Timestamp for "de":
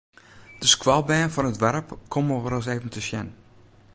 0.61-0.67